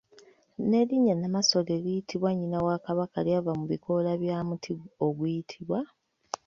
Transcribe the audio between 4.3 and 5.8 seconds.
muti oguyitibwa.